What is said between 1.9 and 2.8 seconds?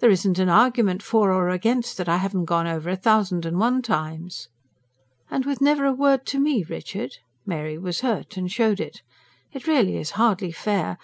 that I haven't gone